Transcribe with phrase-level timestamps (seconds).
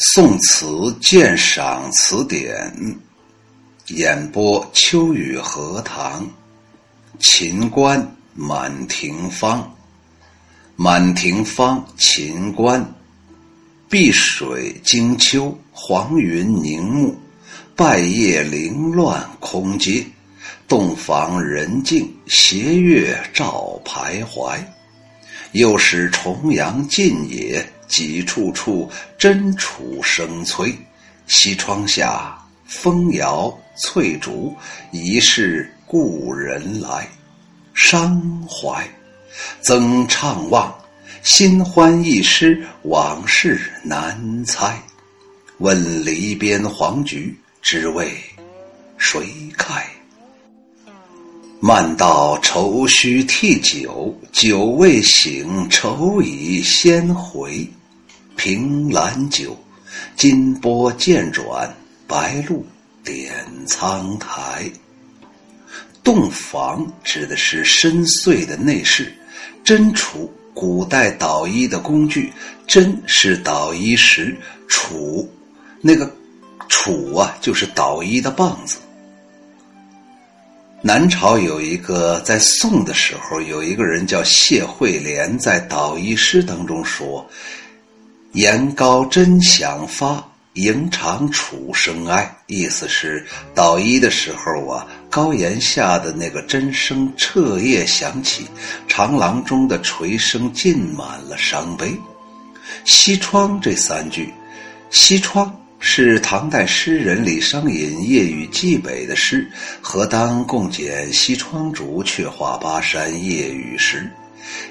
[0.00, 2.72] 宋词鉴赏词典
[3.88, 6.24] 演播：秋雨荷塘。
[7.18, 9.68] 秦观满庭芳，
[10.76, 12.94] 满庭芳，秦观。
[13.88, 17.12] 碧水惊秋，黄云凝暮，
[17.74, 20.06] 败叶凌乱空阶。
[20.68, 24.60] 洞房人静，斜月照徘徊。
[25.50, 27.68] 又是重阳近也。
[27.88, 30.76] 几处处真楚声催，
[31.26, 34.54] 西窗下风摇翠竹，
[34.92, 37.08] 疑是故人来。
[37.74, 38.86] 伤怀，
[39.62, 40.72] 曾怅望，
[41.22, 44.80] 新欢一失，往事难猜。
[45.58, 48.12] 问篱边黄菊，只为
[48.96, 49.26] 谁
[49.56, 49.84] 开？
[51.60, 57.68] 漫道愁须替酒，酒未醒，愁已先回。
[58.38, 59.58] 凭栏酒，
[60.14, 61.68] 金波渐转，
[62.06, 62.64] 白露
[63.04, 64.70] 点苍苔。
[66.04, 69.12] 洞房指的是深邃的内室，
[69.64, 72.32] 针杵古代捣衣的工具，
[72.64, 75.26] 针是捣衣石，杵
[75.80, 76.08] 那个
[76.68, 78.78] 杵啊就是捣衣的棒子。
[80.80, 87.28] 南朝有一个，在宋的时候有一个人叫谢惠莲，在捣衣诗当中说。
[88.32, 92.36] 言高真响发，迎长楚声哀。
[92.46, 98.46] 意思是捣衣的时候啊，高檐下的那个真声彻夜响起，
[98.86, 101.96] 长廊中的锤声浸满了伤悲。
[102.84, 104.32] 西窗这三句，
[104.90, 114.08] 西窗是唐代诗人李商隐夜雨寄北的诗，何当共剪西窗烛，却话巴山夜雨时。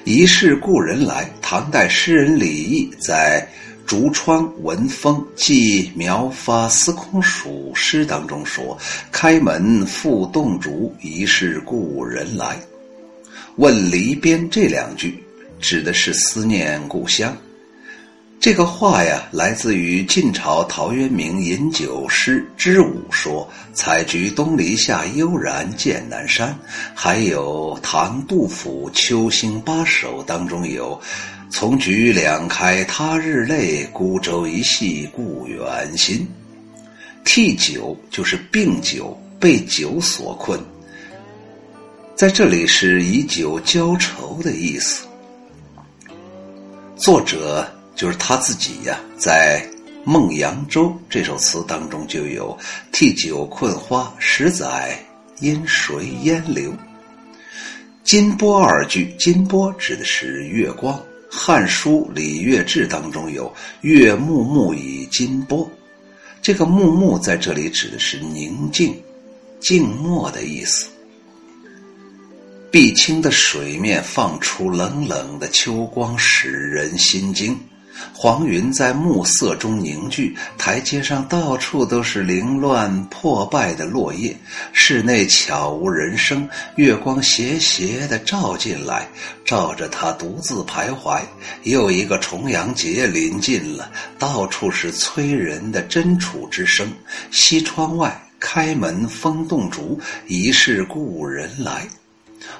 [0.04, 1.28] 疑是故人来。
[1.40, 3.46] 唐代诗人李益在
[3.88, 8.76] 《竹窗闻风寄苗发司空曙诗》当中说
[9.10, 12.58] ：“开门复动竹，疑是故人来。”
[13.56, 15.22] 问篱边这两句，
[15.60, 17.36] 指的是思念故乡。
[18.40, 26.56] 这个话呀，来自于晋朝陶渊明饮酒诗之五，说“采菊东篱下，悠然见南山”。
[26.94, 30.98] 还有唐杜甫《秋兴八首》当中有
[31.50, 36.26] “从菊两开他日泪，孤舟一系故园心”。
[37.26, 40.58] 替酒就是病酒，被酒所困，
[42.14, 45.04] 在这里是以酒浇愁的意思。
[46.96, 47.68] 作者。
[47.98, 49.60] 就是他自己呀，在
[50.04, 52.56] 《梦扬州》这首词当中就有
[52.92, 54.96] “替酒困花，十载
[55.40, 56.72] 因谁烟流”。
[58.04, 60.96] 金波二句，金波指的是月光，
[61.28, 65.68] 《汉书·礼乐志》当中有“月暮暮以金波”，
[66.40, 68.96] 这个“暮暮”在这里指的是宁静、
[69.58, 70.86] 静默的意思。
[72.70, 77.58] 碧青的水面放出冷冷的秋光，使人心惊。
[78.12, 84.36] 黄云在暮色中凝聚，台阶上到处都是凌乱破败的落叶，
[84.72, 89.08] 室内悄无人声，月光斜斜地照进来，
[89.44, 91.20] 照着他独自徘徊。
[91.62, 96.90] 又一个重阳节临近了，到处是催人的真楚之声。
[97.30, 101.86] 西窗外开门风动烛，疑是故人来。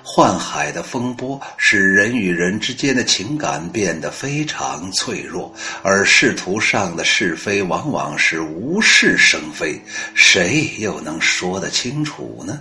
[0.04, 9.80] 宦海的风波使人与人之间的情感变得非常脆弱，而仕途上的是非往往是无事生非，
[10.14, 12.60] 谁又能说得清楚呢？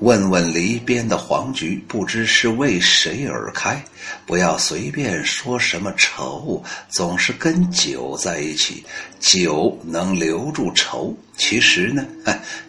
[0.00, 3.82] 问问篱边的黄菊，不知是为谁而开。
[4.24, 8.84] 不要随便说什么愁，总是跟酒在一起，
[9.18, 11.16] 酒能留住愁。
[11.36, 12.04] 其实呢，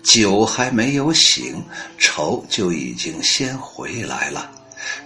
[0.04, 1.64] 酒还没有醒，
[1.98, 4.52] 愁就已经先回来了。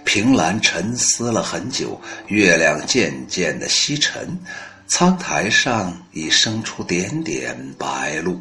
[0.04, 4.38] 凭栏沉思了很久，月亮渐渐的西沉，
[4.86, 8.40] 苍苔上已生出点点白露。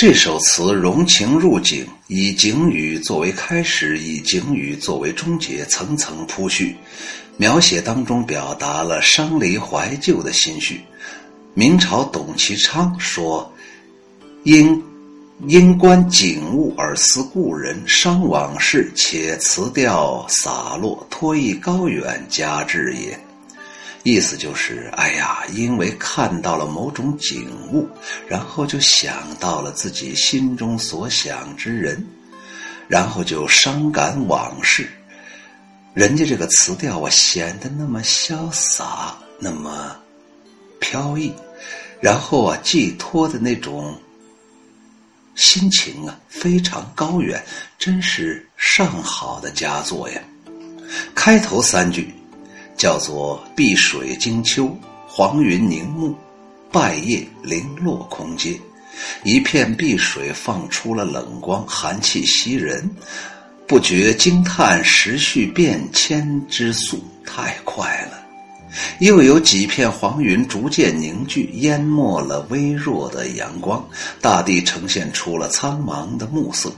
[0.00, 6.76] 这首词融情入景，以景语作为开始，以景语作为终结，层层铺叙，
[7.36, 10.82] 描写当中表达了伤离怀旧的心绪。
[11.52, 13.52] 明朝董其昌说
[14.46, 14.80] ：“因
[15.48, 23.18] 因观景物而思故人，伤往事，且词调洒落，托意高远，加之也。”
[24.10, 27.86] 意思就是，哎呀，因为看到了某种景物，
[28.26, 32.02] 然后就想到了自己心中所想之人，
[32.88, 34.88] 然后就伤感往事。
[35.92, 39.94] 人家这个词调啊，显得那么潇洒，那么
[40.80, 41.30] 飘逸，
[42.00, 43.94] 然后啊，寄托的那种
[45.34, 47.44] 心情啊，非常高远，
[47.78, 50.22] 真是上好的佳作呀。
[51.14, 52.14] 开头三句
[52.78, 54.74] 叫做“碧水惊秋，
[55.06, 56.14] 黄云凝暮，
[56.70, 58.58] 败叶零落空阶”，
[59.24, 62.88] 一片碧水放出了冷光，寒气袭人。
[63.66, 68.17] 不觉惊叹时序变迁之速太快了，
[69.00, 73.86] 又有几片黄云逐渐凝聚，淹没了微弱的阳光，
[74.20, 76.72] 大地呈现出了苍茫的暮色。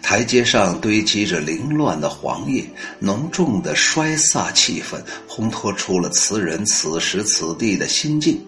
[0.00, 2.64] 台阶上堆积着凌乱的黄叶，
[2.98, 4.98] 浓重的衰飒气氛
[5.28, 8.40] 烘托出了词人此时此地的心境。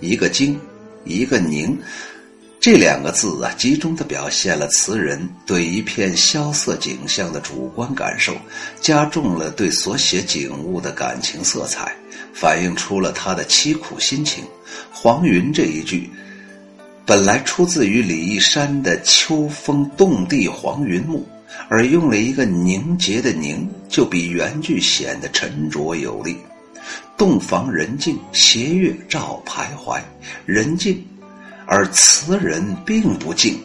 [0.00, 0.58] 一个惊，
[1.04, 1.78] 一个凝。
[2.58, 8.36] 这两个字啊，集中的表现了词人对一片萧瑟景象的主观感受，
[8.80, 11.92] 加重了对所写景物的感情色彩，
[12.32, 14.44] 反映出了他的凄苦心情。
[14.90, 16.10] 黄云这一句，
[17.04, 21.18] 本来出自于李义山的《秋风动地黄云暮》，
[21.68, 26.36] 而用了一个凝结的凝，就比原句显得沉着有力。
[27.16, 30.00] 洞房人静，斜月照徘徊，
[30.46, 31.04] 人静。
[31.64, 33.56] 而词人并不静，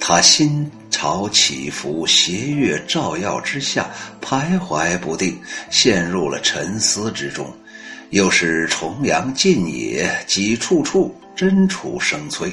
[0.00, 3.90] 他心潮起伏，斜月照耀之下
[4.22, 5.38] 徘徊不定，
[5.70, 7.54] 陷入了沉思之中。
[8.10, 12.52] 又是重阳近野，几处处真楚声催。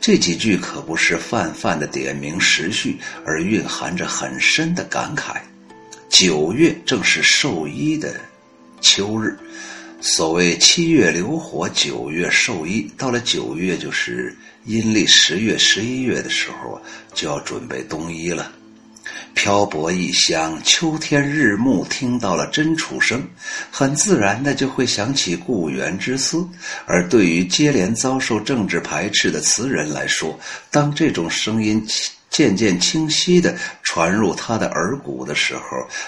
[0.00, 5.36] 这几句可不是泛泛的点明时序，而蕴含着很深的感慨。
[6.08, 8.14] 九月正是授衣的
[8.80, 9.36] 秋日。
[10.00, 12.90] 所谓七月流火，九月授衣。
[12.98, 14.36] 到了九月，就是
[14.66, 16.78] 阴历十月、十一月的时候
[17.14, 18.52] 就要准备冬衣了。
[19.34, 23.26] 漂泊异乡，秋天日暮，听到了真楚声，
[23.70, 26.46] 很自然的就会想起故园之思。
[26.86, 30.38] 而对于接连遭受政治排斥的词人来说，
[30.70, 31.84] 当这种声音
[32.30, 35.62] 渐渐清晰的传入他的耳骨的时候，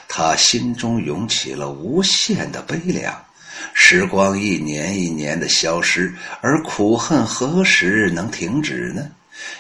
[0.08, 3.14] 他心中涌起了无限的悲凉。
[3.72, 9.10] 时光一年一年的消失，而苦恨何时能停止呢？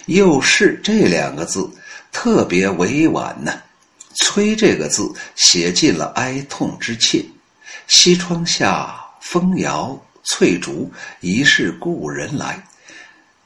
[0.06, 1.68] 又是这两个字
[2.14, 3.52] 特别委婉呢。
[4.14, 7.22] 催这个字写尽了哀痛之切。
[7.88, 10.90] 西窗下，风摇翠竹，
[11.20, 12.62] 疑是故人来。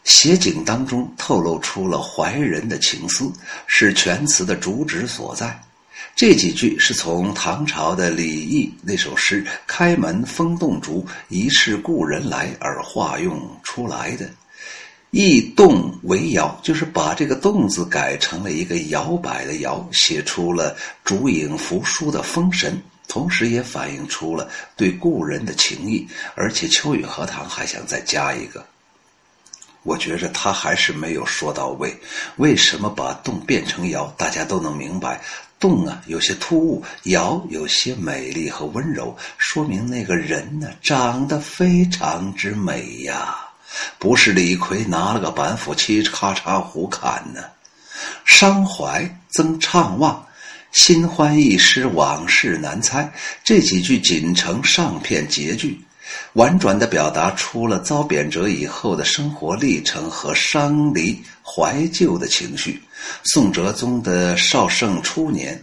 [0.04, 3.32] 写景当中透露出了怀人的情思，
[3.66, 5.58] 是全词的主旨所在。
[6.14, 14.28] 这几句是从唐朝的李益那首诗“开门风动竹，疑是故人来”而化用出来的。
[15.10, 22.78] 一动为摇，就是把这个“动”字改成了一个摇摆的“摇”，写出了竹影扶疏的风神，
[23.08, 26.06] 同时也反映出了对故人的情谊。
[26.34, 28.62] 而且秋雨荷塘还想再加一个，
[29.82, 31.96] 我觉着他还是没有说到位。
[32.36, 34.12] 为什么把“动”变成“摇”？
[34.18, 35.22] 大家都能明白。
[35.58, 43.47] 动啊，有些突兀；摇有些美丽和温柔，说明那个人呢，长得非常之美呀。
[43.98, 47.42] 不是李逵拿了个板斧，嘁咔嚓胡砍呢。
[48.24, 50.24] 伤怀增怅望，
[50.72, 53.12] 新欢易失，往事难猜。
[53.42, 55.80] 这几句仅成上片结句。
[56.34, 62.82] 婉转地表达出了遭贬谪以后的生活历程和伤离怀旧的情绪。
[63.24, 65.62] 宋哲宗的绍圣初年。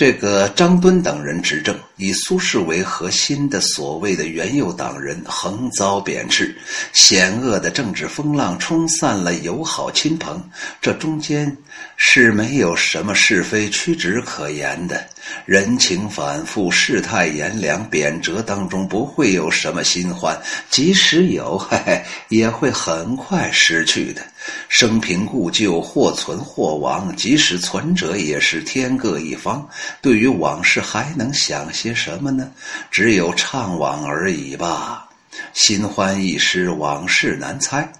[0.00, 6.56] 这个张敦等人执政，以苏轼为核心的所谓的元佑党人横遭贬斥，
[6.94, 10.42] 险恶的政治风浪冲散了友好亲朋，
[10.80, 11.54] 这中间
[11.98, 15.06] 是没有什么是非曲直可言的。
[15.44, 20.34] 人情反复，世态炎凉，贬谪当中不会有什么新欢，
[20.70, 24.22] 即使有，嘿嘿，也会很快失去的。
[24.68, 29.68] 生平故旧，或存或亡，即使存者，也是天各一方。
[30.00, 32.50] 对于往事，还能想些什么呢？
[32.90, 35.08] 只有怅惘而已吧。
[35.52, 37.90] 新欢易失，往事难猜。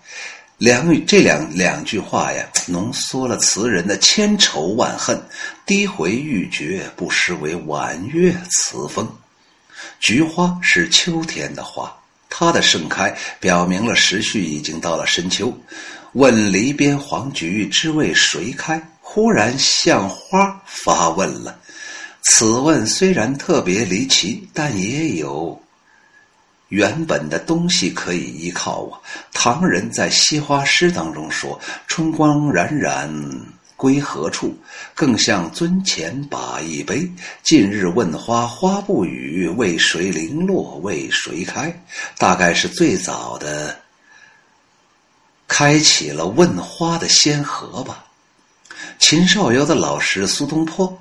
[0.59, 5.19] 两这两两句话呀，浓缩了词人的千愁万恨。
[5.65, 9.09] 低回欲绝，不失为婉约词风。
[9.99, 11.91] 菊花是秋天的花，
[12.29, 15.57] 它的盛开表明了时序已经到了深秋。
[16.15, 18.83] 问篱边黄菊，知为谁开？
[19.01, 21.57] 忽然向花发问了。
[22.23, 25.61] 此问虽然特别离奇，但也有
[26.69, 28.99] 原本的东西可以依靠啊。
[29.33, 33.09] 唐人在《惜花诗》当中说：“春光冉冉，
[33.77, 34.57] 归何处？
[34.95, 37.09] 更向尊前把一杯。
[37.43, 40.79] 近日问花，花不语，为谁零落？
[40.83, 41.73] 为谁开？
[42.19, 43.77] 大概是最早的
[45.51, 48.05] 开启了问花的先河吧。
[49.01, 50.97] 秦少游的老师苏东坡。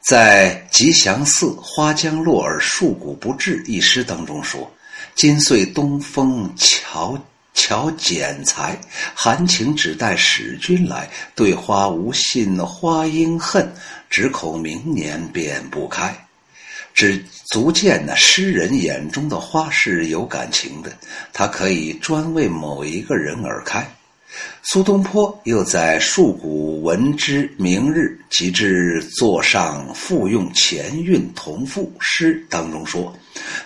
[0.00, 4.68] 在《吉祥寺花将落而树谷不至》一诗当中说
[5.14, 7.16] ：“今岁东风巧
[7.54, 8.80] 巧剪裁，
[9.14, 11.08] 含情只待使君来。
[11.36, 13.72] 对花无信花应恨，
[14.08, 16.12] 只恐明年便不开。”
[16.94, 20.92] 只足见呢，诗人眼中的花是有感情的，
[21.32, 23.86] 它可以专为某一个人而开。
[24.62, 33.12] 苏东坡又在《树谷闻之明日，即至座上复用前韵同赋》诗当中说：“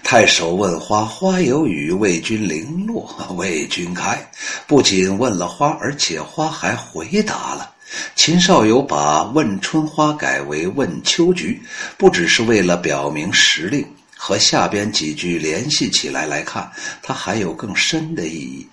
[0.03, 4.19] 太守问花，花有语，为君零落，为君开。”
[4.67, 7.74] 不仅问了花，而且花还回答了。
[8.17, 11.61] 秦少游把“问春花”改为“问秋菊”，
[11.99, 13.87] 不只是为了表明时令，
[14.17, 16.71] 和下边几句联系起来来看，
[17.03, 18.67] 它还有更深的意义。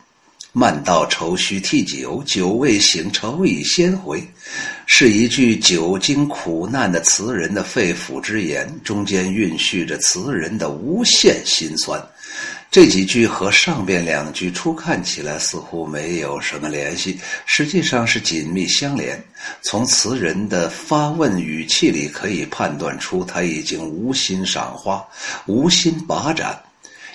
[0.53, 4.21] 慢道愁须替酒，酒未醒，愁已先回，
[4.85, 12.05] 是一句久经苦难的词人的肺腑之言，中间蕴蓄着词人的无限心酸。
[12.71, 19.21] 这几句和上边两句初看起来似乎没有什么联系，实际上是紧密相连。
[19.61, 25.05] 从词人的发问语气里可以判断出，他已经无心赏花，
[25.47, 26.57] 无心把盏。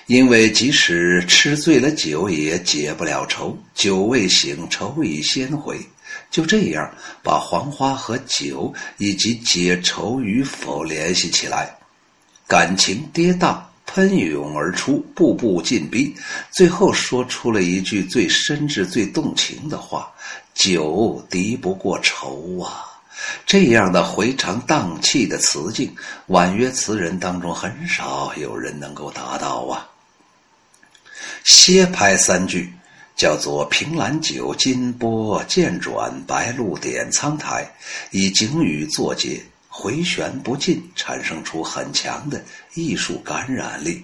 [0.05, 3.57] 因为即使吃醉了酒，也解不了愁。
[3.73, 5.79] 酒未醒，愁已先回。
[6.29, 6.87] 就这样，
[7.23, 11.75] 把黄花和酒以及解愁与否联系起来，
[12.47, 13.57] 感情跌宕
[13.87, 16.15] 喷涌而出，步步进逼，
[16.51, 20.11] 最后说出了一句最深挚、最动情的话
[20.53, 22.85] ：“酒敌不过愁啊！”
[23.47, 25.91] 这样的回肠荡气的词境，
[26.27, 29.89] 婉约词人当中很少有人能够达到啊。
[31.43, 32.71] 歇拍三句，
[33.15, 37.67] 叫做“凭栏酒，金波渐转，白露点苍苔”，
[38.11, 39.41] 以景语作结，
[39.79, 42.43] 回旋不尽，产生出很强的
[42.73, 44.03] 艺术感染力。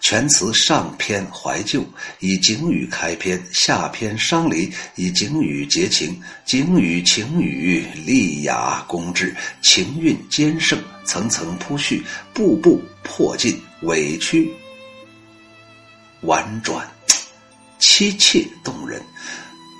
[0.00, 1.84] 全词上篇怀旧，
[2.20, 6.18] 以景语开篇；下篇伤离，以景语结情。
[6.46, 14.50] 景语情语丽雅工致，情韵兼胜，层层铺叙，步步迫近，委屈。
[16.22, 16.90] 婉转，
[17.78, 19.02] 凄切动人。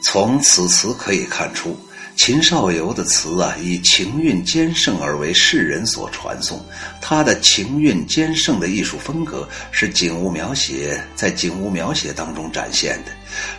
[0.02, 1.74] 从此词可以看出，
[2.16, 6.64] 秦少游的词啊，以情韵兼胜而为世人所传颂。
[7.00, 13.10] 他的情韵兼胜的艺术风格，是景物描写在景物描写当中展现的。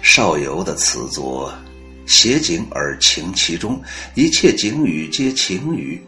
[0.02, 1.54] 少游的词作，
[2.08, 3.80] 写景而情其中，
[4.16, 6.02] 一切景语皆情语，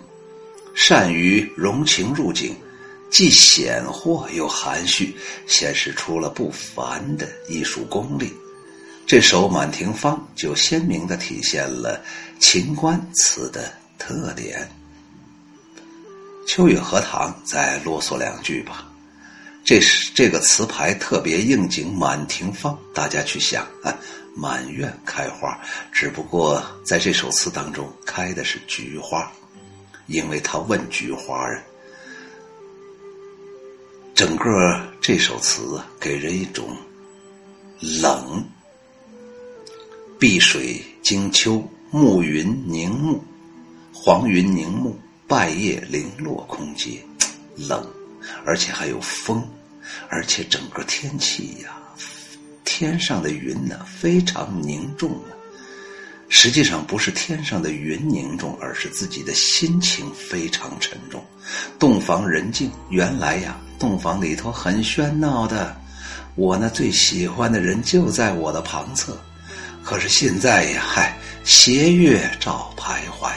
[0.73, 2.55] 善于融情入景。
[3.09, 5.15] 既显豁又含蓄，
[5.47, 8.33] 显示出了不凡的艺术功力。
[9.07, 12.03] 这首《满庭芳》就鲜明的体现了
[12.41, 14.69] 秦观词的特点。
[16.45, 18.85] 秋雨荷塘再啰嗦两句吧。
[19.63, 23.97] 这是这个词牌特别应景，《满庭芳》，大家去想啊，
[24.35, 25.57] 满院开花，
[25.89, 29.31] 只不过在这首词当中开的是菊花，
[30.07, 31.63] 因为他问菊花啊。
[34.13, 36.75] 整个这首词给人一种
[38.01, 38.45] 冷。
[40.19, 43.23] 碧水惊秋，暮云凝目，
[43.93, 44.97] 黄云凝目，
[45.27, 46.99] 败叶零落空阶，
[47.55, 47.85] 冷，
[48.43, 49.47] 而且还有风，
[50.09, 51.77] 而且整个天气呀，
[52.65, 55.29] 天上的云呢非常凝重啊。
[56.29, 61.23] 实际上不是天上的云凝重，而是自己的心情非常沉重。
[61.77, 65.79] 洞房人静，原来呀，洞房里头很喧闹的，
[66.33, 69.15] 我那最喜欢的人就在我的旁侧。
[69.87, 73.31] 可是现在呀，嗨，斜月照徘徊，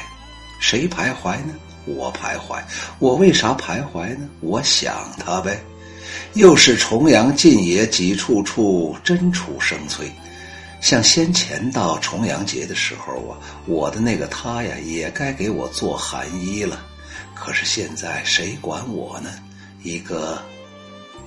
[0.59, 1.55] 谁徘徊呢？
[1.87, 2.61] 我徘徊。
[2.99, 4.29] 我为啥徘徊呢？
[4.41, 5.63] 我想他呗。
[6.35, 10.11] 又是重阳尽野几处处，真楚声催。
[10.81, 16.85] 像先前到重阳节的时候啊，我的那个他呀，也该给我做寒衣了。
[17.33, 19.31] 可是现在谁管我呢？
[19.85, 20.43] 一个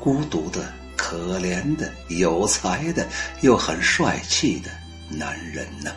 [0.02, 3.08] 孤独的、可怜的、有才的
[3.40, 4.70] 又很帅气的
[5.18, 5.92] 男人呢？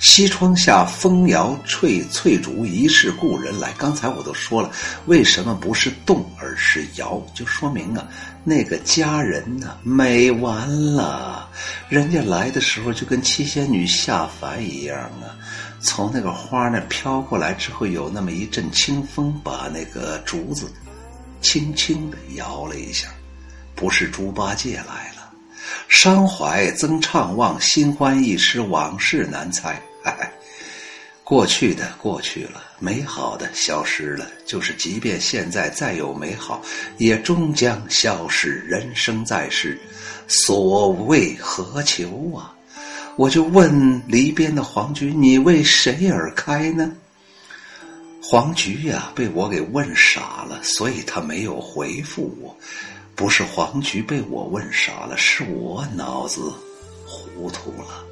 [0.00, 3.72] 西窗下，风摇翠翠竹，疑是故人来。
[3.78, 4.70] 刚才我都说了，
[5.06, 7.24] 为什么不是动而是摇？
[7.32, 8.06] 就说明啊，
[8.42, 11.48] 那个佳人呢，美完了。
[11.88, 15.32] 人家来的时候就跟七仙女下凡一样啊，
[15.80, 20.70] 从那个花那飘过来之后，有那么一阵清风，把那个竹子
[21.40, 23.08] 轻轻的摇了一下。
[23.76, 25.13] 不是猪八戒来了，
[25.88, 29.80] 伤怀增怅望，心欢意失，往事难猜。
[30.02, 30.32] 哎，
[31.24, 34.26] 过去的过去了，美好的消失了。
[34.46, 36.60] 就是即便现在再有美好，
[36.98, 38.50] 也终将消失。
[38.66, 39.78] 人生在世，
[40.28, 42.52] 所为何求啊？
[43.16, 46.92] 我就问篱边的黄菊：“你为谁而开呢？”
[48.20, 52.53] 黄菊呀，被我给问傻了，所以他没有回复我。
[53.14, 56.52] 不是黄菊被我问傻了，是我脑子
[57.06, 58.04] 糊涂了。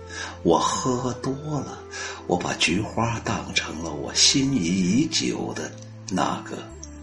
[0.42, 1.78] 我喝多了，
[2.26, 5.72] 我把菊花当成了我心仪已久的
[6.10, 6.58] 那个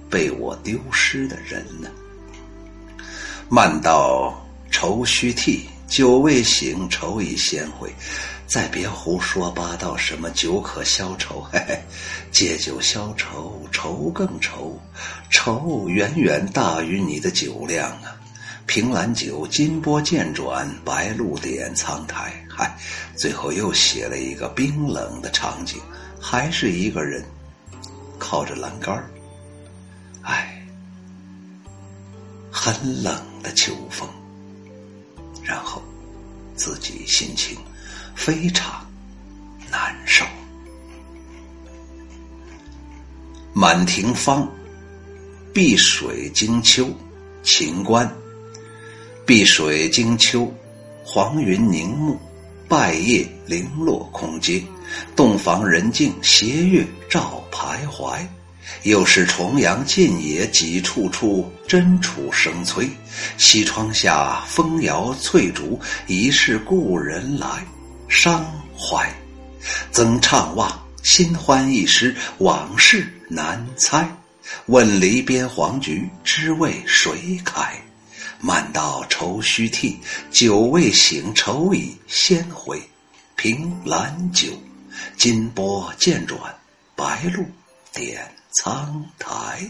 [0.10, 1.90] 被我丢失的人呢。
[3.50, 5.68] 慢道愁须涕。
[5.88, 7.92] 酒未醒，愁已先回。
[8.50, 11.40] 再别胡说八道，什么酒可消愁？
[11.52, 11.80] 嘿嘿，
[12.32, 14.76] 借酒消愁，愁更愁，
[15.30, 18.18] 愁远远大于你的酒量啊！
[18.66, 22.34] 凭栏酒，金波渐转，白露点苍苔。
[22.50, 22.76] 嗨，
[23.16, 25.80] 最后又写了一个冰冷的场景，
[26.20, 27.24] 还是一个人
[28.18, 29.12] 靠着栏杆儿。
[30.24, 30.66] 哎，
[32.52, 34.10] 很冷的秋风。
[35.44, 35.84] 然后，
[36.56, 37.56] 自己心情
[38.16, 38.86] 非常
[39.72, 40.26] 难受。
[43.54, 44.50] 满庭芳，
[45.54, 46.90] 碧水惊秋，
[47.44, 48.10] 秦观。
[49.26, 50.52] 碧水惊秋，
[51.04, 52.18] 黄云凝暮，
[52.68, 54.64] 败叶零落空阶，
[55.16, 58.20] 洞房人静，斜月照徘徊。
[58.84, 62.88] 又是重阳近野，几处处真楚声催。
[63.38, 67.66] 西窗下，风摇翠竹，疑是故人来。
[68.10, 68.44] 伤
[68.78, 69.10] 怀，
[69.92, 74.10] 增怅望，心欢一失，往事难猜。
[74.66, 77.80] 问篱边黄菊，知为谁开？
[78.42, 80.00] 漫道愁须涕，
[80.32, 82.82] 酒未醒，愁已先回。
[83.36, 84.50] 凭栏酒，
[85.16, 86.40] 金波渐转，
[86.96, 87.46] 白露
[87.94, 88.30] 点。
[88.52, 89.62] 苍苔。